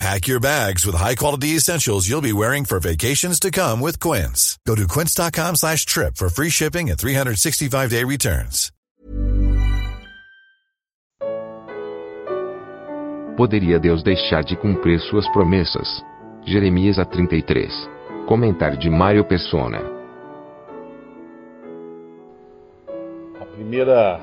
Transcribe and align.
Pack 0.00 0.26
your 0.26 0.40
bags 0.40 0.84
with 0.84 0.96
high-quality 0.96 1.56
essentials 1.56 2.08
you'll 2.08 2.20
be 2.20 2.32
wearing 2.32 2.64
for 2.64 2.80
vacations 2.80 3.38
to 3.40 3.50
come 3.50 3.80
with 3.80 4.00
Quince. 4.00 4.58
Go 4.66 4.74
to 4.74 4.86
quince.com 4.86 5.56
slash 5.56 5.86
trip 5.86 6.16
for 6.16 6.28
free 6.28 6.50
shipping 6.50 6.90
and 6.90 6.98
365-day 6.98 8.04
returns. 8.04 8.70
Poderia 13.36 13.80
Deus 13.80 14.02
deixar 14.04 14.44
de 14.44 14.56
cumprir 14.56 15.00
suas 15.10 15.26
promessas? 15.32 15.88
Jeremias 16.46 16.98
a 16.98 17.04
33. 17.04 17.72
Comentário 18.28 18.78
de 18.78 18.88
Mário 18.88 19.24
Persona. 19.24 19.80
A 23.40 23.44
primeira, 23.44 24.20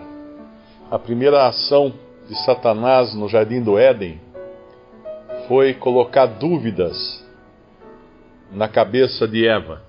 a 0.90 1.00
primeira 1.00 1.48
ação 1.48 1.94
de 2.30 2.36
Satanás 2.46 3.14
no 3.14 3.28
Jardim 3.28 3.62
do 3.62 3.78
Éden 3.78 4.20
foi 5.52 5.74
colocar 5.74 6.28
dúvidas 6.28 7.22
na 8.54 8.70
cabeça 8.70 9.28
de 9.28 9.46
Eva. 9.46 9.82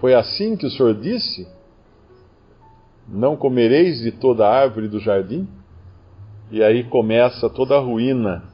Foi 0.00 0.14
assim 0.14 0.56
que 0.56 0.64
o 0.64 0.70
Senhor 0.70 0.94
disse? 0.94 1.48
Não 3.08 3.36
comereis 3.36 3.98
de 3.98 4.12
toda 4.12 4.48
árvore 4.48 4.86
do 4.86 5.00
jardim? 5.00 5.48
E 6.48 6.62
aí 6.62 6.84
começa 6.84 7.50
toda 7.50 7.74
a 7.74 7.80
ruína 7.80 8.44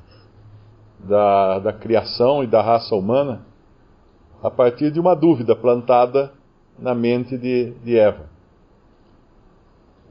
da, 0.99 1.59
da 1.59 1.73
criação 1.75 2.43
e 2.43 2.47
da 2.47 2.62
raça 2.62 2.95
humana 2.95 3.45
a 4.43 4.51
partir 4.51 4.91
de 4.91 4.99
uma 4.99 5.15
dúvida 5.15 5.55
plantada 5.55 6.33
na 6.79 6.95
mente 6.95 7.37
de, 7.37 7.73
de 7.84 7.99
Eva. 7.99 8.31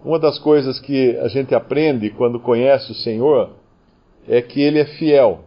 Uma 0.05 0.19
das 0.19 0.37
coisas 0.37 0.79
que 0.79 1.17
a 1.17 1.27
gente 1.27 1.55
aprende 1.55 2.11
quando 2.11 2.39
conhece 2.39 2.91
o 2.91 2.95
Senhor 2.95 3.49
é 4.27 4.43
que 4.43 4.61
Ele 4.61 4.77
é 4.77 4.85
fiel. 4.85 5.45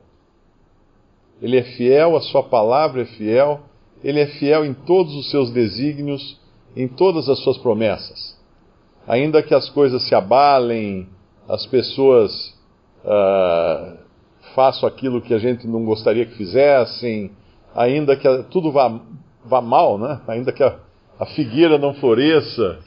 Ele 1.43 1.57
é 1.59 1.63
fiel, 1.63 2.17
a 2.17 2.21
Sua 2.21 2.43
palavra 2.43 3.03
é 3.03 3.05
fiel, 3.05 3.61
Ele 4.03 4.21
é 4.21 4.27
fiel 4.27 4.65
em 4.65 4.75
todos 4.75 5.15
os 5.15 5.31
seus 5.31 5.51
desígnios, 5.51 6.41
em 6.77 6.89
todas 6.89 7.29
as 7.29 7.39
Suas 7.41 7.59
promessas. 7.59 8.39
Ainda 9.07 9.43
que 9.43 9.55
as 9.55 9.69
coisas 9.71 10.03
se 10.09 10.15
abalem, 10.15 11.09
as 11.49 11.67
pessoas 11.67 12.55
uh, 13.05 13.99
façam 14.55 14.89
aquilo 14.89 15.21
que 15.21 15.35
a 15.35 15.39
gente 15.39 15.67
não 15.67 15.85
gostaria 15.85 16.25
que 16.25 16.37
fizessem, 16.37 17.31
ainda 17.75 18.17
que 18.17 18.27
tudo 18.51 18.73
vá, 18.73 19.01
vá 19.45 19.61
mal, 19.61 19.99
né? 19.99 20.21
ainda 20.27 20.53
que 20.53 20.63
a, 20.63 20.79
a 21.19 21.27
figueira 21.27 21.79
não 21.79 21.95
floresça, 21.95 22.79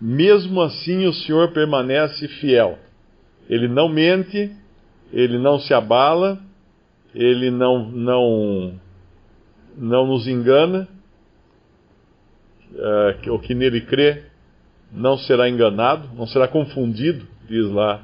mesmo 0.00 0.60
assim 0.60 1.06
o 1.06 1.12
Senhor 1.12 1.52
permanece 1.52 2.28
fiel. 2.28 2.78
Ele 3.48 3.68
não 3.68 3.88
mente, 3.88 4.54
ele 5.12 5.38
não 5.38 5.58
se 5.58 5.72
abala, 5.72 6.38
ele 7.14 7.50
não, 7.50 7.88
não, 7.90 8.74
não 9.76 10.06
nos 10.06 10.26
engana. 10.26 10.88
Uh, 12.72 13.32
o 13.32 13.38
que 13.38 13.54
nele 13.54 13.82
crê 13.82 14.24
não 14.92 15.16
será 15.16 15.48
enganado, 15.48 16.08
não 16.16 16.26
será 16.26 16.48
confundido, 16.48 17.24
diz 17.48 17.70
lá 17.70 18.02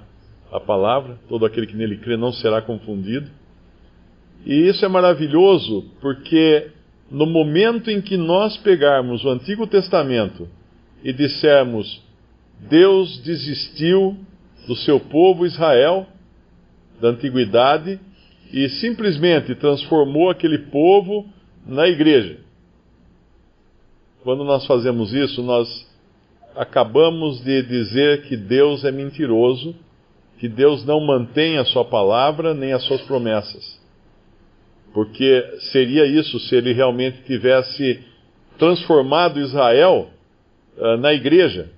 a 0.53 0.61
palavra. 0.61 1.19
Todo 1.29 1.45
aquele 1.45 1.67
que 1.67 1.77
nele 1.77 1.97
crê 1.99 2.17
não 2.17 2.33
será 2.33 2.63
confundido. 2.63 3.29
E 4.47 4.69
isso 4.69 4.85
é 4.85 4.89
maravilhoso 4.89 5.85
porque 6.01 6.71
no 7.11 7.27
momento 7.27 7.91
em 7.91 8.01
que 8.01 8.17
nós 8.17 8.57
pegarmos 8.59 9.25
o 9.25 9.31
Antigo 9.31 9.67
Testamento 9.67 10.49
e 11.03 11.13
dissermos 11.13 12.01
Deus 12.69 13.19
desistiu 13.19 14.17
do 14.67 14.77
seu 14.77 15.01
povo 15.01 15.47
Israel 15.47 16.07
da 17.01 17.09
antiguidade 17.09 17.99
e 18.53 18.69
simplesmente 18.69 19.55
transformou 19.55 20.31
aquele 20.31 20.59
povo 20.59 21.27
na 21.67 21.89
igreja. 21.89 22.39
Quando 24.23 24.45
nós 24.45 24.67
fazemos 24.67 25.13
isso, 25.13 25.43
nós 25.43 25.89
acabamos 26.55 27.43
de 27.43 27.63
dizer 27.63 28.23
que 28.23 28.37
Deus 28.37 28.85
é 28.85 28.91
mentiroso, 28.91 29.75
que 30.39 30.49
Deus 30.49 30.85
não 30.85 31.01
mantém 31.01 31.59
a 31.59 31.65
sua 31.65 31.85
palavra 31.85 32.55
nem 32.55 32.73
as 32.73 32.83
suas 32.85 33.01
promessas. 33.03 33.81
Porque 34.93 35.59
seria 35.71 36.05
isso 36.05 36.39
se 36.41 36.57
ele 36.57 36.73
realmente 36.73 37.23
tivesse 37.23 38.01
transformado 38.59 39.39
Israel 39.39 40.11
uh, 40.77 40.97
na 40.97 41.13
igreja. 41.15 41.71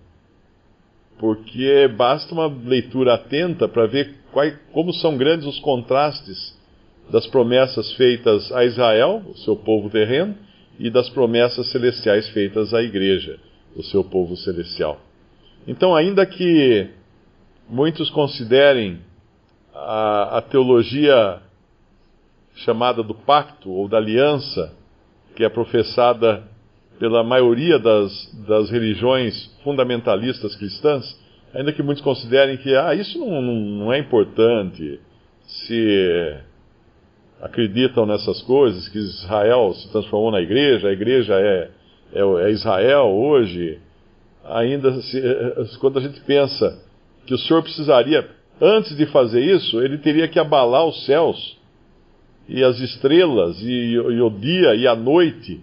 Porque 1.18 1.88
basta 1.88 2.32
uma 2.32 2.46
leitura 2.46 3.14
atenta 3.14 3.68
para 3.68 3.86
ver 3.86 4.16
quais, 4.32 4.56
como 4.72 4.92
são 4.94 5.16
grandes 5.16 5.46
os 5.46 5.60
contrastes 5.60 6.56
das 7.10 7.26
promessas 7.26 7.92
feitas 7.92 8.50
a 8.52 8.64
Israel, 8.64 9.22
o 9.28 9.36
seu 9.38 9.56
povo 9.56 9.90
terreno, 9.90 10.34
e 10.78 10.90
das 10.90 11.08
promessas 11.10 11.70
celestiais 11.70 12.28
feitas 12.30 12.72
à 12.72 12.82
igreja 12.82 13.38
o 13.76 13.82
seu 13.82 14.04
povo 14.04 14.36
celestial. 14.36 15.00
Então, 15.66 15.94
ainda 15.94 16.26
que 16.26 16.88
muitos 17.68 18.10
considerem 18.10 19.00
a, 19.74 20.38
a 20.38 20.42
teologia 20.42 21.40
chamada 22.56 23.02
do 23.02 23.14
pacto 23.14 23.70
ou 23.70 23.88
da 23.88 23.96
aliança, 23.96 24.74
que 25.34 25.44
é 25.44 25.48
professada 25.48 26.44
pela 26.98 27.24
maioria 27.24 27.78
das, 27.78 28.12
das 28.46 28.70
religiões 28.70 29.46
fundamentalistas 29.64 30.54
cristãs, 30.56 31.18
ainda 31.54 31.72
que 31.72 31.82
muitos 31.82 32.02
considerem 32.02 32.56
que 32.58 32.74
ah, 32.76 32.94
isso 32.94 33.18
não, 33.18 33.40
não, 33.40 33.92
é 33.92 33.98
importante, 33.98 35.00
se 35.46 36.36
acreditam 37.42 38.06
nessas 38.06 38.40
coisas, 38.42 38.88
que 38.88 38.98
Israel 38.98 39.74
se 39.74 39.90
transformou 39.90 40.30
na 40.30 40.40
igreja, 40.40 40.88
a 40.88 40.92
igreja 40.92 41.34
é 41.34 41.70
é, 42.12 42.20
é 42.20 42.50
Israel 42.50 43.06
hoje, 43.06 43.78
ainda 44.44 45.00
se, 45.00 45.18
eh, 45.18 45.64
quando 45.80 45.98
a 45.98 46.02
gente 46.02 46.20
pensa 46.20 46.78
que 47.26 47.32
o 47.32 47.38
Senhor 47.38 47.62
precisaria, 47.62 48.28
antes 48.60 48.96
de 48.96 49.06
fazer 49.06 49.40
isso, 49.40 49.80
ele 49.80 49.98
teria 49.98 50.28
que 50.28 50.38
abalar 50.38 50.84
os 50.84 51.06
céus 51.06 51.58
e 52.48 52.62
as 52.62 52.78
estrelas 52.80 53.58
e, 53.62 53.94
e 53.94 54.20
o 54.20 54.28
dia 54.28 54.74
e 54.74 54.86
a 54.86 54.94
noite, 54.94 55.60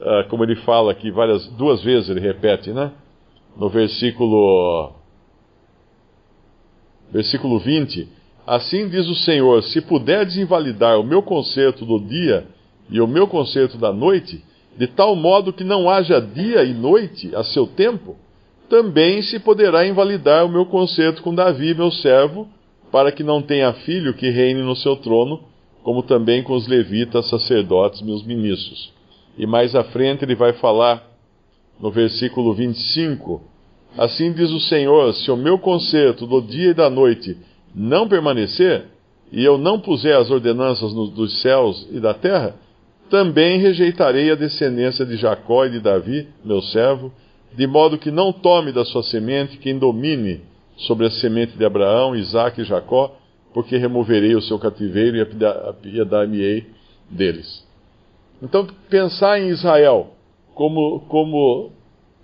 uh, 0.00 0.28
como 0.30 0.44
ele 0.44 0.56
fala 0.56 0.92
aqui 0.92 1.10
várias 1.10 1.46
duas 1.48 1.82
vezes 1.82 2.08
ele 2.08 2.20
repete, 2.20 2.70
né? 2.70 2.92
No 3.56 3.68
versículo 3.68 4.92
versículo 7.10 7.58
20, 7.58 8.08
assim 8.46 8.88
diz 8.88 9.06
o 9.08 9.14
Senhor: 9.14 9.62
se 9.62 9.80
puderdes 9.80 10.36
invalidar 10.36 10.98
o 10.98 11.04
meu 11.04 11.22
concerto 11.22 11.84
do 11.84 11.98
dia 11.98 12.46
e 12.90 13.00
o 13.00 13.06
meu 13.06 13.26
concerto 13.26 13.78
da 13.78 13.92
noite, 13.92 14.42
de 14.76 14.86
tal 14.86 15.14
modo 15.14 15.52
que 15.52 15.64
não 15.64 15.88
haja 15.88 16.20
dia 16.20 16.64
e 16.64 16.72
noite 16.72 17.34
a 17.34 17.44
seu 17.44 17.66
tempo, 17.66 18.16
também 18.68 19.22
se 19.22 19.38
poderá 19.38 19.86
invalidar 19.86 20.46
o 20.46 20.48
meu 20.48 20.64
concerto 20.66 21.22
com 21.22 21.34
Davi, 21.34 21.74
meu 21.74 21.90
servo, 21.90 22.48
para 22.90 23.12
que 23.12 23.22
não 23.22 23.42
tenha 23.42 23.72
filho 23.72 24.14
que 24.14 24.30
reine 24.30 24.62
no 24.62 24.74
seu 24.74 24.96
trono, 24.96 25.40
como 25.82 26.02
também 26.02 26.42
com 26.42 26.54
os 26.54 26.66
levitas, 26.66 27.28
sacerdotes, 27.28 28.02
meus 28.02 28.24
ministros. 28.24 28.92
E 29.36 29.46
mais 29.46 29.74
à 29.74 29.84
frente 29.84 30.24
ele 30.24 30.34
vai 30.34 30.52
falar 30.54 31.02
no 31.80 31.90
versículo 31.90 32.54
25: 32.54 33.42
Assim 33.96 34.32
diz 34.32 34.50
o 34.50 34.60
Senhor: 34.60 35.12
se 35.14 35.30
o 35.30 35.36
meu 35.36 35.58
concerto 35.58 36.26
do 36.26 36.40
dia 36.40 36.70
e 36.70 36.74
da 36.74 36.88
noite 36.88 37.36
não 37.74 38.08
permanecer, 38.08 38.84
e 39.30 39.42
eu 39.42 39.56
não 39.56 39.80
puser 39.80 40.16
as 40.16 40.30
ordenanças 40.30 40.92
no, 40.92 41.06
dos 41.06 41.40
céus 41.40 41.88
e 41.90 41.98
da 41.98 42.12
terra, 42.12 42.54
também 43.08 43.58
rejeitarei 43.58 44.30
a 44.30 44.34
descendência 44.34 45.04
de 45.04 45.16
Jacó 45.16 45.66
e 45.66 45.70
de 45.70 45.80
Davi, 45.80 46.28
meu 46.44 46.62
servo, 46.62 47.12
de 47.54 47.66
modo 47.66 47.98
que 47.98 48.10
não 48.10 48.32
tome 48.32 48.72
da 48.72 48.84
sua 48.84 49.02
semente 49.02 49.58
quem 49.58 49.78
domine 49.78 50.40
sobre 50.76 51.06
a 51.06 51.10
semente 51.10 51.56
de 51.56 51.64
Abraão, 51.64 52.16
Isaque 52.16 52.62
e 52.62 52.64
Jacó, 52.64 53.14
porque 53.52 53.76
removerei 53.76 54.34
o 54.34 54.42
seu 54.42 54.58
cativeiro 54.58 55.16
e 55.16 55.20
apiedar-me-ei 55.20 56.66
deles. 57.10 57.66
Então, 58.42 58.66
pensar 58.88 59.38
em 59.40 59.48
Israel 59.48 60.14
como, 60.54 61.00
como 61.00 61.70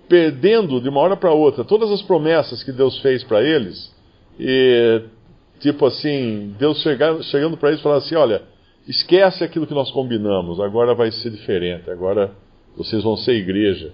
perdendo 0.09 0.81
de 0.81 0.89
uma 0.89 1.01
hora 1.01 1.17
para 1.17 1.33
outra 1.33 1.65
todas 1.65 1.91
as 1.91 2.03
promessas 2.03 2.63
que 2.63 2.73
Deus 2.73 2.99
fez 3.01 3.23
para 3.23 3.43
eles, 3.43 3.95
e 4.41 5.03
tipo 5.61 5.87
assim, 5.87 6.55
Deus 6.59 6.81
chegando, 6.83 7.23
chegando 7.25 7.57
para 7.57 7.69
eles 7.71 7.81
e 7.81 7.83
falando 7.83 7.99
assim: 7.99 8.15
olha 8.15 8.43
Esquece 8.89 9.45
aquilo 9.45 9.67
que 9.67 9.75
nós 9.75 9.91
combinamos, 9.91 10.59
agora 10.59 10.95
vai 10.95 11.13
ser 11.13 11.31
diferente, 11.31 11.91
agora 11.91 12.33
vocês 12.75 13.03
vão 13.05 13.19
ser 13.19 13.35
igreja. 13.35 13.93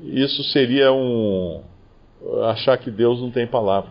isso 0.00 0.44
seria 0.44 0.92
um 0.92 1.60
achar 2.44 2.78
que 2.78 2.88
Deus 2.88 3.20
não 3.20 3.32
tem 3.32 3.48
palavra. 3.48 3.90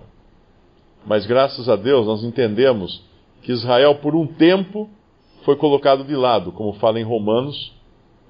Mas 1.05 1.25
graças 1.25 1.67
a 1.67 1.75
Deus 1.75 2.07
nós 2.07 2.23
entendemos 2.23 3.03
que 3.41 3.51
Israel, 3.51 3.95
por 3.95 4.15
um 4.15 4.25
tempo, 4.25 4.89
foi 5.43 5.57
colocado 5.57 6.05
de 6.05 6.15
lado, 6.15 6.53
como 6.53 6.73
fala 6.73 6.97
em 6.97 7.03
Romanos, 7.03 7.73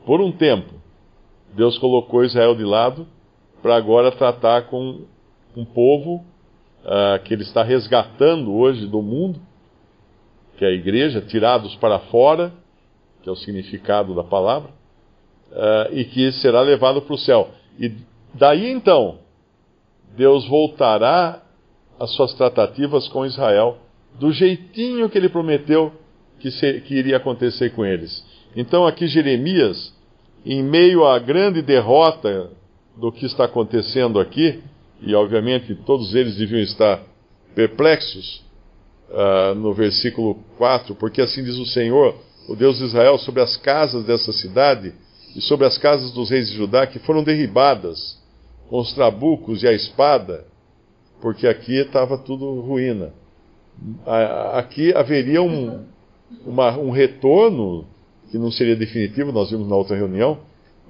por 0.07 0.21
um 0.21 0.31
tempo. 0.31 0.73
Deus 1.53 1.77
colocou 1.77 2.23
Israel 2.23 2.55
de 2.55 2.63
lado 2.63 3.05
para 3.61 3.75
agora 3.75 4.11
tratar 4.11 4.63
com 4.63 5.01
um 5.55 5.65
povo 5.65 6.25
uh, 6.83 7.21
que 7.23 7.33
ele 7.33 7.43
está 7.43 7.63
resgatando 7.63 8.53
hoje 8.53 8.85
do 8.87 9.01
mundo, 9.01 9.39
que 10.57 10.65
é 10.65 10.69
a 10.69 10.71
igreja, 10.71 11.21
tirados 11.21 11.75
para 11.75 11.99
fora, 11.99 12.51
que 13.21 13.29
é 13.29 13.31
o 13.31 13.35
significado 13.35 14.13
da 14.15 14.23
palavra, 14.23 14.69
uh, 15.51 15.93
e 15.93 16.05
que 16.05 16.31
será 16.33 16.61
levado 16.61 17.01
para 17.01 17.13
o 17.13 17.17
céu. 17.17 17.49
E 17.79 17.91
daí 18.33 18.69
então, 18.69 19.19
Deus 20.15 20.47
voltará 20.47 21.41
às 21.99 22.11
suas 22.11 22.33
tratativas 22.33 23.07
com 23.07 23.25
Israel 23.25 23.77
do 24.19 24.31
jeitinho 24.31 25.09
que 25.09 25.17
ele 25.17 25.29
prometeu 25.29 25.93
que, 26.39 26.51
se, 26.51 26.81
que 26.81 26.95
iria 26.95 27.17
acontecer 27.17 27.71
com 27.71 27.85
eles. 27.85 28.25
Então, 28.55 28.87
aqui 28.87 29.07
Jeremias, 29.07 29.93
em 30.45 30.63
meio 30.63 31.05
à 31.05 31.19
grande 31.19 31.61
derrota 31.61 32.49
do 32.97 33.11
que 33.11 33.25
está 33.25 33.45
acontecendo 33.45 34.19
aqui, 34.19 34.61
e 35.01 35.15
obviamente 35.15 35.75
todos 35.75 36.13
eles 36.13 36.35
deviam 36.35 36.61
estar 36.61 37.01
perplexos, 37.55 38.43
uh, 39.09 39.55
no 39.55 39.73
versículo 39.73 40.35
4, 40.57 40.95
porque 40.95 41.21
assim 41.21 41.43
diz 41.43 41.55
o 41.55 41.65
Senhor, 41.65 42.15
o 42.47 42.55
Deus 42.55 42.77
de 42.77 42.85
Israel, 42.85 43.17
sobre 43.17 43.41
as 43.41 43.57
casas 43.57 44.03
dessa 44.05 44.31
cidade 44.33 44.93
e 45.35 45.41
sobre 45.41 45.65
as 45.65 45.77
casas 45.77 46.11
dos 46.11 46.29
reis 46.29 46.49
de 46.49 46.55
Judá 46.55 46.87
que 46.87 46.99
foram 46.99 47.23
derribadas 47.23 48.17
com 48.69 48.79
os 48.79 48.93
trabucos 48.93 49.63
e 49.63 49.67
a 49.67 49.73
espada, 49.73 50.45
porque 51.21 51.47
aqui 51.47 51.75
estava 51.75 52.17
tudo 52.17 52.61
ruína. 52.61 53.13
Aqui 54.53 54.93
haveria 54.93 55.41
um, 55.41 55.85
uma, 56.45 56.77
um 56.77 56.91
retorno 56.91 57.85
que 58.29 58.37
não 58.37 58.51
seria 58.51 58.75
definitivo, 58.75 59.31
nós 59.31 59.49
vimos 59.49 59.67
na 59.67 59.75
outra 59.75 59.95
reunião, 59.95 60.39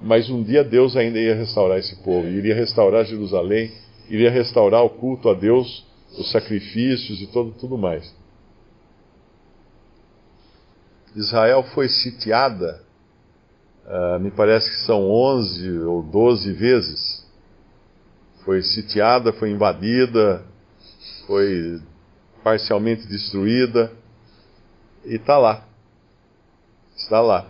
mas 0.01 0.29
um 0.29 0.43
dia 0.43 0.63
Deus 0.63 0.95
ainda 0.97 1.19
ia 1.19 1.35
restaurar 1.35 1.77
esse 1.77 1.95
povo, 2.03 2.27
iria 2.27 2.55
restaurar 2.55 3.05
Jerusalém, 3.05 3.71
iria 4.09 4.31
restaurar 4.31 4.83
o 4.83 4.89
culto 4.89 5.29
a 5.29 5.33
Deus, 5.33 5.85
os 6.17 6.31
sacrifícios 6.31 7.21
e 7.21 7.27
todo, 7.27 7.51
tudo 7.51 7.77
mais. 7.77 8.13
Israel 11.15 11.63
foi 11.73 11.87
sitiada, 11.87 12.81
uh, 13.85 14.19
me 14.19 14.31
parece 14.31 14.69
que 14.69 14.85
são 14.85 15.09
11 15.09 15.79
ou 15.81 16.03
12 16.03 16.51
vezes. 16.53 17.27
Foi 18.43 18.61
sitiada, 18.61 19.31
foi 19.33 19.51
invadida, 19.51 20.43
foi 21.27 21.81
parcialmente 22.43 23.07
destruída 23.07 23.91
e 25.05 25.15
está 25.15 25.37
lá. 25.37 25.65
Está 26.95 27.21
lá. 27.21 27.47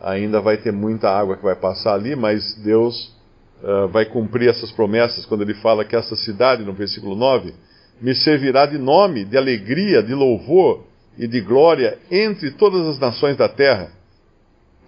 Ainda 0.00 0.40
vai 0.40 0.58
ter 0.58 0.72
muita 0.72 1.08
água 1.08 1.36
que 1.36 1.42
vai 1.42 1.56
passar 1.56 1.94
ali, 1.94 2.14
mas 2.14 2.54
Deus 2.56 3.14
uh, 3.62 3.88
vai 3.88 4.04
cumprir 4.04 4.48
essas 4.48 4.70
promessas 4.72 5.26
quando 5.26 5.42
ele 5.42 5.54
fala 5.54 5.84
que 5.84 5.96
essa 5.96 6.16
cidade, 6.16 6.64
no 6.64 6.72
versículo 6.72 7.14
9, 7.14 7.54
me 8.00 8.14
servirá 8.14 8.66
de 8.66 8.78
nome, 8.78 9.24
de 9.24 9.36
alegria, 9.36 10.02
de 10.02 10.14
louvor 10.14 10.84
e 11.16 11.26
de 11.26 11.40
glória 11.40 11.98
entre 12.10 12.50
todas 12.52 12.86
as 12.86 12.98
nações 12.98 13.36
da 13.36 13.48
terra, 13.48 13.92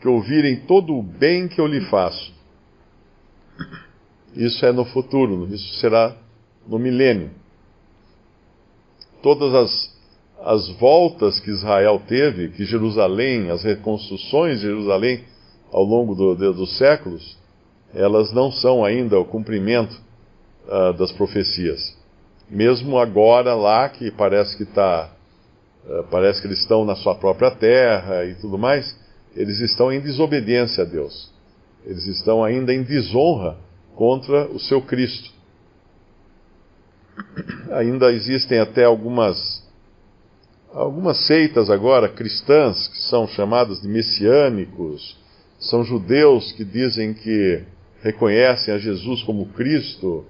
que 0.01 0.09
ouvirem 0.09 0.57
todo 0.57 0.95
o 0.95 1.03
bem 1.03 1.49
que 1.49 1.61
eu 1.61 1.67
lhe 1.67 1.81
faço. 1.83 2.35
Isso 4.35 4.67
é 4.67 4.73
no 4.73 4.85
futuro, 4.85 5.49
isso 5.55 5.81
será 5.81 6.15
no 6.67 6.79
milênio. 6.79 7.31
Todas 9.23 9.55
as, 9.55 9.97
as 10.43 10.69
voltas 10.79 11.41
que 11.41 11.51
Israel 11.51 12.03
teve, 12.07 12.49
que 12.51 12.65
Jerusalém, 12.65 13.51
as 13.51 13.63
reconstruções 13.63 14.61
de 14.61 14.67
Jerusalém 14.67 15.25
ao 15.73 15.85
longo 15.85 16.15
do, 16.15 16.35
dos 16.53 16.77
séculos, 16.77 17.37
elas 17.97 18.31
não 18.31 18.53
são 18.53 18.85
ainda 18.85 19.19
o 19.19 19.25
cumprimento 19.25 19.99
uh, 20.67 20.93
das 20.93 21.11
profecias. 21.13 21.97
Mesmo 22.49 22.99
agora 22.99 23.55
lá, 23.55 23.89
que 23.89 24.11
parece 24.11 24.55
que 24.57 24.65
está, 24.65 25.11
uh, 25.87 26.05
parece 26.11 26.43
que 26.43 26.47
eles 26.47 26.61
estão 26.61 26.85
na 26.85 26.95
sua 26.95 27.15
própria 27.15 27.51
terra 27.51 28.25
e 28.27 28.35
tudo 28.35 28.59
mais, 28.59 28.95
eles 29.35 29.61
estão 29.61 29.91
em 29.91 30.01
desobediência 30.01 30.85
a 30.85 30.87
Deus. 30.87 31.33
Eles 31.87 32.07
estão 32.07 32.45
ainda 32.45 32.73
em 32.73 32.83
desonra 32.83 33.57
contra 33.95 34.47
o 34.49 34.61
seu 34.61 34.83
Cristo. 34.83 35.31
Ainda 37.73 38.13
existem 38.13 38.59
até 38.59 38.85
algumas 38.85 39.65
algumas 40.71 41.27
seitas 41.27 41.71
agora 41.71 42.07
cristãs 42.07 42.89
que 42.89 42.99
são 42.99 43.27
chamadas 43.27 43.81
de 43.81 43.89
messiânicos, 43.89 45.17
são 45.59 45.83
judeus 45.83 46.53
que 46.53 46.63
dizem 46.63 47.15
que 47.15 47.65
reconhecem 48.07 48.73
a 48.73 48.79
Jesus 48.79 49.23
como 49.25 49.47
Cristo 49.47 50.25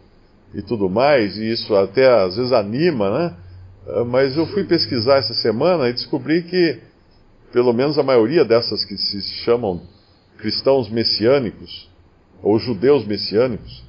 e 0.55 0.63
tudo 0.63 0.89
mais, 0.89 1.37
e 1.37 1.51
isso 1.51 1.75
até 1.77 2.09
às 2.25 2.37
vezes 2.37 2.53
anima, 2.53 3.11
né? 3.11 3.37
Ah, 3.87 4.05
mas 4.05 4.37
eu 4.37 4.47
fui 4.47 4.65
pesquisar 4.65 5.19
essa 5.19 5.35
semana 5.35 5.89
e 5.89 5.93
descobri 5.93 6.43
que, 6.43 6.79
pelo 7.53 7.75
menos 7.75 7.99
a 7.99 8.03
maioria 8.03 8.45
dessas 8.45 8.85
que 8.85 8.97
se 8.97 9.21
chamam 9.45 9.83
cristãos 10.39 10.89
messiânicos, 10.89 11.91
ou 12.43 12.59
judeus 12.59 13.07
messiânicos, 13.07 13.85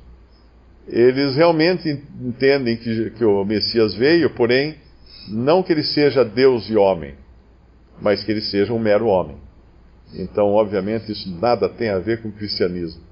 eles 0.87 1.35
realmente 1.35 1.89
entendem 2.21 2.75
que, 2.77 3.11
que 3.11 3.23
o 3.23 3.43
Messias 3.45 3.93
veio, 3.93 4.29
porém, 4.31 4.75
não 5.29 5.63
que 5.63 5.71
ele 5.71 5.83
seja 5.83 6.23
Deus 6.23 6.69
e 6.69 6.75
homem, 6.75 7.15
mas 8.01 8.23
que 8.23 8.31
ele 8.31 8.41
seja 8.41 8.73
um 8.73 8.79
mero 8.79 9.07
homem. 9.07 9.37
Então, 10.13 10.47
obviamente, 10.53 11.11
isso 11.11 11.29
nada 11.41 11.67
tem 11.67 11.89
a 11.89 11.99
ver 11.99 12.21
com 12.21 12.29
o 12.29 12.31
cristianismo. 12.31 13.06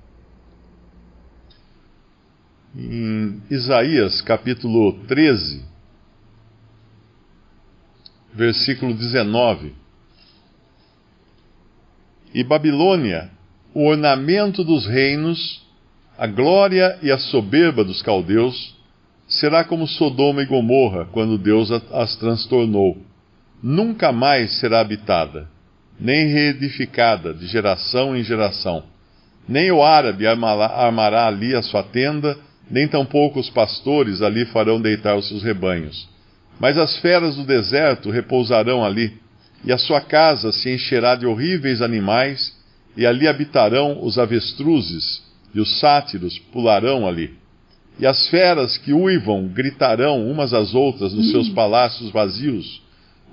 Em 2.78 3.42
Isaías 3.50 4.20
capítulo 4.20 5.06
13, 5.08 5.64
versículo 8.34 8.94
19. 8.94 9.74
E 12.34 12.44
Babilônia, 12.44 13.32
o 13.74 13.86
ornamento 13.86 14.62
dos 14.62 14.86
reinos, 14.86 15.66
a 16.18 16.28
glória 16.28 17.00
e 17.02 17.10
a 17.10 17.18
soberba 17.18 17.82
dos 17.82 18.02
caldeus, 18.02 18.76
será 19.26 19.64
como 19.64 19.88
Sodoma 19.88 20.42
e 20.42 20.46
Gomorra, 20.46 21.06
quando 21.14 21.38
Deus 21.38 21.72
as 21.72 22.18
transtornou. 22.18 22.98
Nunca 23.64 24.12
mais 24.12 24.60
será 24.60 24.82
habitada, 24.82 25.50
nem 25.98 26.28
reedificada 26.28 27.34
de 27.34 27.48
geração 27.48 28.18
em 28.18 28.22
geração. 28.22 28.84
Nem 29.48 29.72
o 29.72 29.82
árabe 29.82 30.28
armará 30.28 31.26
ali 31.26 31.56
a 31.56 31.62
sua 31.62 31.82
tenda, 31.82 32.38
nem 32.70 32.88
tampouco 32.88 33.40
os 33.40 33.50
pastores 33.50 34.22
ali 34.22 34.46
farão 34.46 34.82
deitar 34.82 35.16
os 35.16 35.28
seus 35.28 35.44
rebanhos. 35.44 36.08
Mas 36.60 36.78
as 36.78 36.98
feras 36.98 37.36
do 37.36 37.44
deserto 37.44 38.10
repousarão 38.10 38.84
ali, 38.84 39.14
e 39.64 39.72
a 39.72 39.78
sua 39.78 40.02
casa 40.02 40.52
se 40.52 40.70
encherá 40.70 41.16
de 41.16 41.26
horríveis 41.26 41.82
animais, 41.82 42.56
e 42.96 43.06
ali 43.06 43.28
habitarão 43.28 44.04
os 44.04 44.18
avestruzes, 44.18 45.24
e 45.54 45.60
os 45.60 45.80
sátiros 45.80 46.40
pularão 46.52 47.08
ali. 47.08 47.34
E 48.00 48.06
as 48.06 48.28
feras 48.28 48.78
que 48.78 48.94
uivam 48.94 49.48
gritarão 49.48 50.30
umas 50.30 50.54
às 50.54 50.74
outras 50.74 51.14
nos 51.14 51.32
seus 51.32 51.50
palácios 51.50 52.12
vazios, 52.12 52.82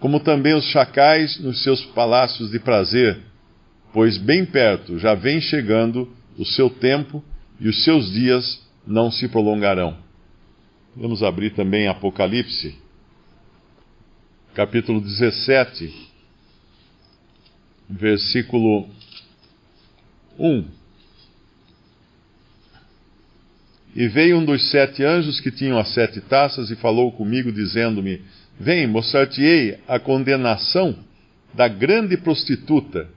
como 0.01 0.21
também 0.21 0.55
os 0.55 0.65
chacais 0.67 1.39
nos 1.41 1.63
seus 1.63 1.85
palácios 1.87 2.51
de 2.51 2.59
prazer, 2.59 3.19
pois 3.93 4.19
bem 4.19 4.45
perto 4.45 4.99
já 4.99 5.15
vem 5.15 5.41
chegando 5.41 6.09
o 6.39 6.45
seu 6.45 6.71
tempo 6.71 7.23
e 7.61 7.69
os 7.69 7.85
seus 7.85 8.11
dias 8.11 8.61
não 8.87 9.11
se 9.11 9.29
prolongarão. 9.29 9.97
Vamos 10.95 11.23
abrir 11.23 11.51
também 11.55 11.89
Apocalipse, 11.89 12.77
capítulo 14.55 15.01
17, 15.01 16.11
versículo 17.89 18.89
1. 20.39 20.65
E 23.95 24.09
veio 24.09 24.39
um 24.39 24.45
dos 24.45 24.71
sete 24.71 25.05
anjos 25.05 25.41
que 25.41 25.51
tinham 25.51 25.79
as 25.79 25.93
sete 25.93 26.21
taças 26.21 26.71
e 26.71 26.77
falou 26.77 27.13
comigo, 27.13 27.53
dizendo-me: 27.53 28.23
Vem, 28.59 28.87
mostrar-te-ei 28.87 29.79
a 29.87 29.99
condenação 29.99 30.97
da 31.55 31.69
grande 31.69 32.17
prostituta 32.17 33.09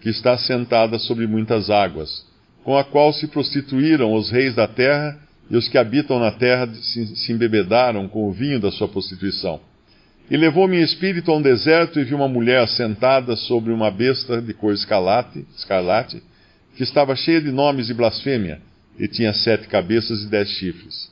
que 0.00 0.10
está 0.10 0.36
sentada 0.36 0.98
sobre 0.98 1.26
muitas 1.26 1.70
águas 1.70 2.26
com 2.64 2.76
a 2.76 2.84
qual 2.84 3.12
se 3.12 3.26
prostituíram 3.28 4.12
os 4.12 4.30
reis 4.30 4.54
da 4.54 4.68
terra 4.68 5.18
e 5.50 5.56
os 5.56 5.68
que 5.68 5.78
habitam 5.78 6.18
na 6.18 6.30
terra 6.30 6.68
se, 6.74 7.32
embebedaram 7.32 8.08
com 8.08 8.28
o 8.28 8.32
vinho 8.32 8.60
da 8.60 8.70
sua 8.70 8.88
prostituição. 8.88 9.60
E 10.30 10.36
levou-me 10.36 10.76
em 10.76 10.82
espírito 10.82 11.30
a 11.30 11.36
um 11.36 11.42
deserto 11.42 11.98
e 11.98 12.04
vi 12.04 12.14
uma 12.14 12.28
mulher 12.28 12.68
sentada 12.68 13.34
sobre 13.34 13.72
uma 13.72 13.90
besta 13.90 14.42
de 14.42 14.52
cor 14.52 14.74
escarlate, 14.74 15.46
escarlate, 15.56 16.22
que 16.76 16.82
estava 16.82 17.16
cheia 17.16 17.40
de 17.40 17.50
nomes 17.50 17.86
de 17.86 17.94
blasfêmia, 17.94 18.60
e 18.98 19.08
tinha 19.08 19.32
sete 19.32 19.66
cabeças 19.68 20.22
e 20.22 20.26
dez 20.26 20.48
chifres. 20.50 21.10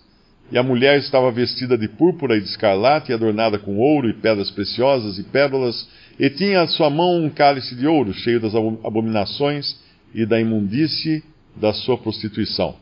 E 0.52 0.58
a 0.58 0.62
mulher 0.62 0.98
estava 0.98 1.30
vestida 1.32 1.78
de 1.78 1.88
púrpura 1.88 2.36
e 2.36 2.40
de 2.40 2.48
escarlate, 2.48 3.10
e 3.10 3.14
adornada 3.14 3.58
com 3.58 3.78
ouro 3.78 4.08
e 4.08 4.12
pedras 4.12 4.50
preciosas 4.50 5.18
e 5.18 5.22
pérolas, 5.22 5.88
e 6.20 6.28
tinha 6.28 6.60
à 6.60 6.68
sua 6.68 6.90
mão 6.90 7.24
um 7.24 7.30
cálice 7.30 7.74
de 7.74 7.86
ouro, 7.86 8.12
cheio 8.12 8.38
das 8.38 8.54
abominações 8.54 9.76
e 10.14 10.26
da 10.26 10.38
imundície 10.38 11.22
da 11.56 11.72
sua 11.72 11.96
prostituição. 11.98 12.76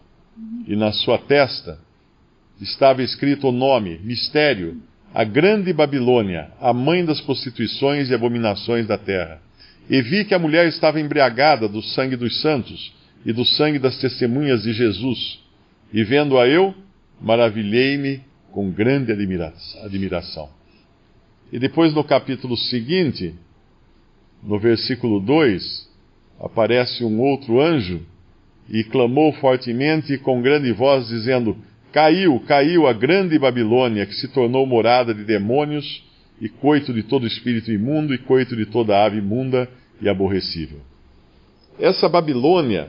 E 0.67 0.75
na 0.75 0.93
sua 0.93 1.19
testa 1.19 1.79
estava 2.61 3.03
escrito 3.03 3.49
o 3.49 3.53
nome, 3.53 3.99
mistério, 3.99 4.81
a 5.13 5.23
grande 5.23 5.73
Babilônia, 5.73 6.51
a 6.61 6.73
mãe 6.73 7.05
das 7.05 7.21
prostituições 7.21 8.11
e 8.11 8.15
abominações 8.15 8.87
da 8.87 8.99
terra. 8.99 9.41
E 9.89 10.01
vi 10.03 10.25
que 10.25 10.35
a 10.35 10.39
mulher 10.39 10.67
estava 10.67 11.01
embriagada 11.01 11.69
do 11.69 11.83
sangue 11.83 12.17
dos 12.17 12.41
santos 12.41 12.93
e 13.25 13.33
do 13.33 13.45
sangue 13.45 13.79
das 13.79 13.99
testemunhas 13.99 14.63
de 14.63 14.73
Jesus. 14.73 15.39
E 15.93 16.03
vendo-a 16.03 16.49
eu, 16.49 16.75
maravilhei-me 17.21 18.23
com 18.51 18.71
grande 18.71 19.13
admiração. 19.13 20.49
E 21.53 21.59
depois 21.59 21.95
no 21.95 22.03
capítulo 22.03 22.57
seguinte, 22.57 23.35
no 24.43 24.59
versículo 24.59 25.21
2, 25.21 25.89
aparece 26.41 27.05
um 27.05 27.21
outro 27.21 27.61
anjo 27.61 28.05
e 28.69 28.83
clamou 28.85 29.33
fortemente 29.35 30.17
com 30.19 30.41
grande 30.41 30.73
voz, 30.73 31.09
dizendo: 31.09 31.57
Caiu, 31.93 32.41
caiu 32.41 32.87
a 32.87 32.93
grande 32.93 33.39
Babilônia, 33.39 34.07
que 34.07 34.15
se 34.15 34.29
tornou 34.29 34.67
morada 34.67 35.15
de 35.15 35.25
demônios 35.25 36.05
e 36.41 36.49
coito 36.49 36.93
de 36.93 37.03
todo 37.03 37.27
espírito 37.27 37.71
imundo 37.71 38.15
e 38.15 38.19
coito 38.19 38.57
de 38.57 38.67
toda 38.67 39.05
ave 39.05 39.19
imunda 39.19 39.69
e 40.01 40.09
aborrecível. 40.09 40.81
Essa 41.79 42.09
Babilônia, 42.09 42.89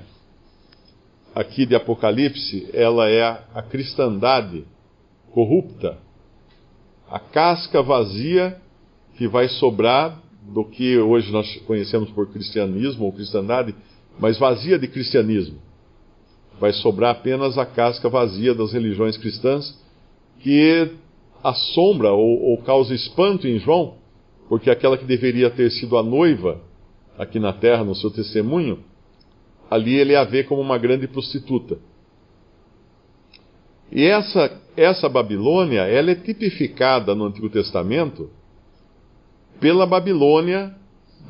aqui 1.34 1.66
de 1.66 1.76
Apocalipse, 1.76 2.70
ela 2.74 3.10
é 3.10 3.24
a 3.54 3.62
cristandade 3.62 4.64
corrupta, 5.32 5.98
a 7.10 7.20
casca 7.20 7.82
vazia 7.84 8.58
que 9.18 9.28
vai 9.28 9.48
sobrar 9.48 10.22
do 10.42 10.64
que 10.64 10.98
hoje 10.98 11.32
nós 11.32 11.56
conhecemos 11.68 12.10
por 12.12 12.32
cristianismo 12.32 13.06
ou 13.06 13.12
cristandade, 13.12 13.76
mas 14.20 14.38
vazia 14.38 14.80
de 14.80 14.88
cristianismo 14.88 15.65
vai 16.60 16.72
sobrar 16.74 17.12
apenas 17.12 17.58
a 17.58 17.66
casca 17.66 18.10
vazia 18.10 18.54
das 18.54 18.74
religiões 18.74 19.18
cristãs, 19.18 19.78
que 20.40 20.92
assombra 21.44 22.12
ou, 22.12 22.42
ou 22.42 22.58
causa 22.60 22.94
espanto 22.94 23.48
em 23.48 23.60
João, 23.60 23.96
porque 24.48 24.70
aquela 24.70 24.98
que 24.98 25.06
deveria 25.06 25.50
ter 25.50 25.70
sido 25.72 25.98
a 25.98 26.04
noiva 26.04 26.62
aqui 27.18 27.40
na 27.40 27.54
terra, 27.54 27.84
no 27.84 27.96
seu 27.96 28.12
testemunho, 28.12 28.80
ali 29.70 29.96
ele 29.96 30.16
a 30.16 30.24
vê 30.24 30.44
como 30.44 30.62
uma 30.62 30.78
grande 30.78 31.08
prostituta. 31.08 31.78
E 33.92 34.04
essa, 34.04 34.62
essa 34.76 35.08
Babilônia, 35.08 35.82
ela 35.82 36.12
é 36.12 36.16
tipificada 36.16 37.16
no 37.16 37.26
Antigo 37.26 37.50
Testamento 37.50 38.30
pela 39.60 39.86
Babilônia 39.86 40.76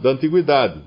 da 0.01 0.09
Antiguidade. 0.09 0.81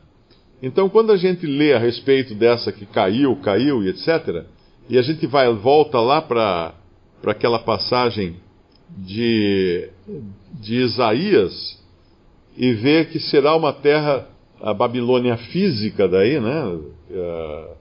Então, 0.62 0.88
quando 0.88 1.12
a 1.12 1.16
gente 1.16 1.46
lê 1.46 1.72
a 1.72 1.78
respeito 1.78 2.34
dessa 2.34 2.72
que 2.72 2.84
caiu, 2.84 3.36
caiu 3.36 3.82
e 3.82 3.88
etc., 3.88 4.44
e 4.88 4.98
a 4.98 5.02
gente 5.02 5.26
vai 5.26 5.52
volta 5.52 6.00
lá 6.00 6.20
para 6.20 6.74
aquela 7.26 7.58
passagem 7.58 8.36
de, 8.96 9.88
de 10.54 10.76
Isaías 10.76 11.78
e 12.56 12.72
vê 12.72 13.04
que 13.04 13.20
será 13.20 13.54
uma 13.54 13.72
terra, 13.72 14.26
a 14.60 14.74
Babilônia 14.74 15.36
física 15.36 16.08
daí, 16.08 16.40
né? 16.40 16.64
Uh, 16.64 17.74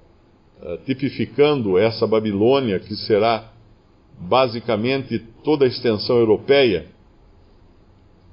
uh, 0.62 0.78
tipificando 0.86 1.78
essa 1.78 2.06
Babilônia 2.06 2.80
que 2.80 2.96
será 2.96 3.52
basicamente 4.20 5.20
toda 5.44 5.66
a 5.66 5.68
extensão 5.68 6.18
europeia 6.18 6.88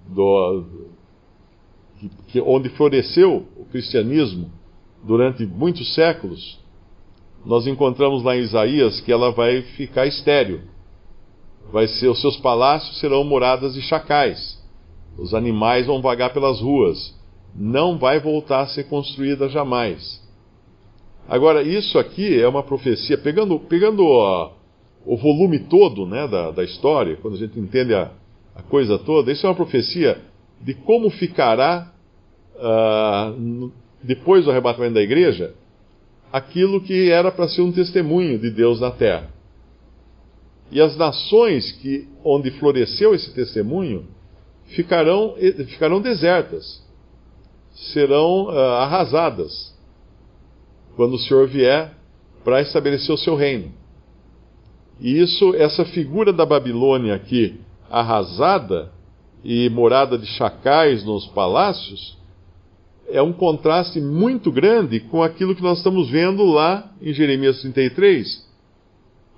do, 0.09 0.65
que, 1.99 2.11
que, 2.29 2.41
onde 2.41 2.69
floresceu 2.71 3.47
cristianismo 3.75 4.53
durante 5.03 5.45
muitos 5.45 5.95
séculos, 5.97 6.61
nós 7.45 7.67
encontramos 7.67 8.23
lá 8.23 8.37
em 8.37 8.41
Isaías 8.43 9.01
que 9.01 9.11
ela 9.11 9.33
vai 9.33 9.63
ficar 9.63 10.07
estéril. 10.07 10.61
Vai 11.73 11.89
ser, 11.89 12.07
os 12.07 12.21
seus 12.21 12.37
palácios 12.37 13.01
serão 13.01 13.25
moradas 13.25 13.75
de 13.75 13.83
chacais. 13.83 14.63
Os 15.19 15.35
animais 15.35 15.87
vão 15.87 16.01
vagar 16.01 16.33
pelas 16.33 16.61
ruas. 16.61 17.19
Não 17.53 17.99
vai 17.99 18.21
voltar 18.21 18.61
a 18.61 18.67
ser 18.69 18.85
construída 18.85 19.49
jamais. 19.49 20.23
Agora, 21.29 21.61
isso 21.61 21.99
aqui 21.99 22.41
é 22.41 22.47
uma 22.47 22.63
profecia, 22.63 23.19
pegando, 23.19 23.59
pegando 23.59 24.07
ó, 24.07 24.53
o 25.05 25.17
volume 25.17 25.59
todo 25.59 26.07
né, 26.07 26.29
da, 26.29 26.53
da, 26.53 26.63
história, 26.63 27.17
quando 27.17 27.35
a 27.35 27.39
gente 27.39 27.59
entende 27.59 27.93
a, 27.93 28.13
a 28.55 28.63
coisa 28.63 29.01
toda, 29.01 29.33
isso 29.33 29.45
é 29.45 29.49
uma 29.49 29.57
profecia 29.57 30.23
de 30.61 30.75
como 30.75 31.11
ficará 31.11 31.94
uh, 32.57 33.73
depois 34.03 34.45
do 34.45 34.51
arrebatamento 34.51 34.95
da 34.95 35.03
igreja, 35.03 35.55
aquilo 36.33 36.81
que 36.81 37.11
era 37.11 37.31
para 37.31 37.49
ser 37.49 37.63
um 37.63 37.73
testemunho 37.73 38.39
de 38.39 38.51
Deus 38.51 38.81
na 38.81 38.91
terra. 38.91 39.31
E 40.71 40.81
as 40.81 40.97
nações 40.97 41.73
que, 41.73 42.09
onde 42.25 42.51
floresceu 42.53 43.15
esse 43.15 43.33
testemunho 43.33 44.07
ficarão, 44.69 45.35
ficarão 45.69 46.01
desertas, 46.01 46.83
serão 47.93 48.47
uh, 48.47 48.59
arrasadas, 48.81 49.75
quando 50.97 51.15
o 51.15 51.19
Senhor 51.19 51.47
vier 51.47 51.93
para 52.45 52.61
estabelecer 52.61 53.15
o 53.15 53.19
seu 53.19 53.35
reino. 53.35 53.73
E 55.01 55.21
isso, 55.21 55.55
essa 55.57 55.85
figura 55.85 56.33
da 56.33 56.47
Babilônia 56.47 57.15
aqui 57.15 57.61
arrasada 57.91 58.93
e 59.43 59.69
morada 59.69 60.17
de 60.17 60.27
chacais 60.27 61.05
nos 61.05 61.27
palácios, 61.29 62.17
é 63.09 63.23
um 63.23 63.33
contraste 63.33 64.01
muito 64.01 64.51
grande 64.51 65.01
com 65.01 65.23
aquilo 65.23 65.55
que 65.55 65.63
nós 65.63 65.79
estamos 65.79 66.11
vendo 66.11 66.45
lá 66.45 66.91
em 67.01 67.13
Jeremias 67.13 67.61
33, 67.61 68.45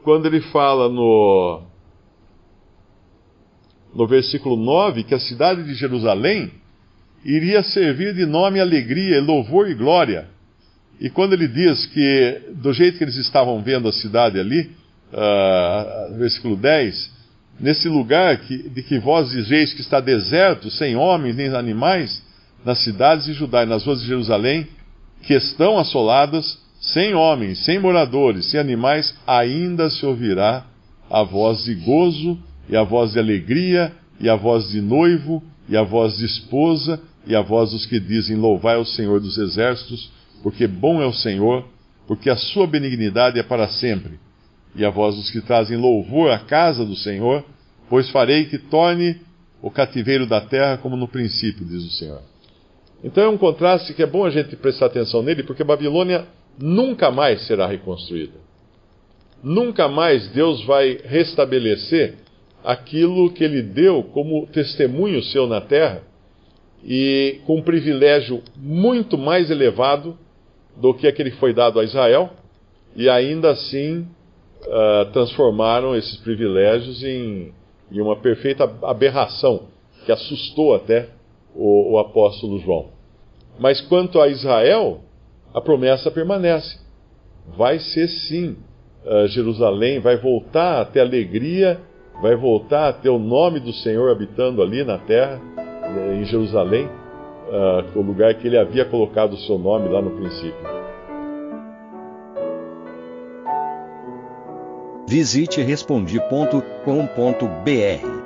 quando 0.02 0.26
ele 0.26 0.40
fala 0.40 0.88
no, 0.88 1.62
no 3.94 4.06
versículo 4.06 4.56
9 4.56 5.04
que 5.04 5.14
a 5.14 5.18
cidade 5.18 5.64
de 5.64 5.74
Jerusalém 5.74 6.52
iria 7.24 7.62
servir 7.62 8.14
de 8.14 8.24
nome 8.24 8.60
alegria, 8.60 9.20
louvor 9.20 9.68
e 9.68 9.74
glória. 9.74 10.28
E 11.00 11.10
quando 11.10 11.32
ele 11.32 11.48
diz 11.48 11.86
que, 11.86 12.42
do 12.54 12.72
jeito 12.72 12.98
que 12.98 13.04
eles 13.04 13.16
estavam 13.16 13.60
vendo 13.62 13.88
a 13.88 13.92
cidade 13.92 14.38
ali, 14.38 14.70
uh, 15.12 16.16
versículo 16.16 16.56
10, 16.56 17.12
nesse 17.60 17.88
lugar 17.88 18.38
que, 18.38 18.68
de 18.68 18.82
que 18.82 18.98
vós 18.98 19.30
dizeis 19.30 19.74
que 19.74 19.80
está 19.80 20.00
deserto, 20.00 20.70
sem 20.70 20.96
homens 20.96 21.36
nem 21.36 21.48
animais, 21.48 22.22
nas 22.64 22.82
cidades 22.82 23.26
de 23.26 23.32
Judá 23.32 23.62
e 23.62 23.66
nas 23.66 23.84
ruas 23.84 24.00
de 24.00 24.06
Jerusalém, 24.06 24.66
que 25.22 25.34
estão 25.34 25.78
assoladas, 25.78 26.58
sem 26.80 27.14
homens, 27.14 27.64
sem 27.64 27.78
moradores, 27.78 28.50
sem 28.50 28.60
animais, 28.60 29.14
ainda 29.26 29.88
se 29.90 30.04
ouvirá 30.04 30.64
a 31.10 31.22
voz 31.22 31.64
de 31.64 31.74
gozo, 31.74 32.38
e 32.68 32.76
a 32.76 32.82
voz 32.82 33.12
de 33.12 33.18
alegria, 33.18 33.92
e 34.20 34.28
a 34.28 34.34
voz 34.34 34.68
de 34.68 34.80
noivo, 34.80 35.42
e 35.68 35.76
a 35.76 35.82
voz 35.82 36.16
de 36.18 36.24
esposa, 36.24 37.00
e 37.26 37.34
a 37.34 37.40
voz 37.40 37.70
dos 37.70 37.86
que 37.86 38.00
dizem: 38.00 38.36
Louvai 38.36 38.76
o 38.76 38.84
Senhor 38.84 39.20
dos 39.20 39.38
exércitos, 39.38 40.10
porque 40.42 40.66
bom 40.66 41.00
é 41.00 41.06
o 41.06 41.12
Senhor, 41.12 41.64
porque 42.06 42.30
a 42.30 42.36
sua 42.36 42.66
benignidade 42.66 43.38
é 43.38 43.42
para 43.42 43.68
sempre. 43.68 44.18
E 44.74 44.84
a 44.84 44.90
voz 44.90 45.16
dos 45.16 45.30
que 45.30 45.40
trazem 45.40 45.76
louvor 45.76 46.30
à 46.30 46.38
casa 46.38 46.84
do 46.84 46.94
Senhor, 46.94 47.44
pois 47.88 48.10
farei 48.10 48.44
que 48.44 48.58
torne 48.58 49.20
o 49.62 49.70
cativeiro 49.70 50.26
da 50.26 50.40
terra 50.40 50.76
como 50.76 50.96
no 50.96 51.08
princípio, 51.08 51.64
diz 51.64 51.82
o 51.82 51.90
Senhor. 51.90 52.22
Então 53.04 53.24
é 53.24 53.28
um 53.28 53.38
contraste 53.38 53.94
que 53.94 54.02
é 54.02 54.06
bom 54.06 54.24
a 54.24 54.30
gente 54.30 54.56
prestar 54.56 54.86
atenção 54.86 55.22
nele, 55.22 55.42
porque 55.42 55.62
Babilônia 55.62 56.26
nunca 56.58 57.10
mais 57.10 57.46
será 57.46 57.66
reconstruída. 57.66 58.38
Nunca 59.42 59.86
mais 59.88 60.28
Deus 60.28 60.64
vai 60.64 60.98
restabelecer 61.04 62.14
aquilo 62.64 63.30
que 63.32 63.44
ele 63.44 63.62
deu 63.62 64.02
como 64.02 64.46
testemunho 64.46 65.22
seu 65.22 65.46
na 65.46 65.60
terra 65.60 66.02
e 66.82 67.40
com 67.46 67.58
um 67.58 67.62
privilégio 67.62 68.42
muito 68.56 69.16
mais 69.16 69.50
elevado 69.50 70.18
do 70.76 70.92
que 70.94 71.06
aquele 71.06 71.30
que 71.30 71.38
foi 71.38 71.54
dado 71.54 71.80
a 71.80 71.84
Israel, 71.84 72.30
e 72.94 73.08
ainda 73.08 73.50
assim 73.50 74.06
uh, 74.62 75.10
transformaram 75.12 75.94
esses 75.94 76.16
privilégios 76.18 77.02
em, 77.02 77.52
em 77.90 78.00
uma 78.00 78.16
perfeita 78.16 78.64
aberração 78.82 79.68
que 80.04 80.12
assustou 80.12 80.74
até 80.74 81.08
o, 81.56 81.94
o 81.94 81.98
apóstolo 81.98 82.58
João. 82.58 82.88
Mas 83.58 83.80
quanto 83.80 84.20
a 84.20 84.28
Israel, 84.28 85.00
a 85.56 85.60
promessa 85.60 86.10
permanece. 86.10 86.78
Vai 87.56 87.78
ser 87.78 88.08
sim 88.08 88.56
uh, 89.06 89.26
Jerusalém, 89.28 90.00
vai 90.00 90.18
voltar 90.18 90.82
a 90.82 90.84
ter 90.84 91.00
alegria, 91.00 91.80
vai 92.20 92.36
voltar 92.36 92.88
a 92.88 92.92
ter 92.92 93.08
o 93.08 93.18
nome 93.18 93.60
do 93.60 93.72
Senhor 93.72 94.10
habitando 94.10 94.62
ali 94.62 94.84
na 94.84 94.98
terra, 94.98 95.40
em 96.14 96.24
Jerusalém, 96.24 96.86
uh, 96.86 97.98
o 97.98 98.02
lugar 98.02 98.34
que 98.34 98.46
ele 98.46 98.58
havia 98.58 98.84
colocado 98.84 99.32
o 99.32 99.38
seu 99.38 99.58
nome 99.58 99.88
lá 99.88 100.02
no 100.02 100.10
princípio. 100.10 100.76
Visite 105.08 105.62
respondi.com.br. 105.62 108.25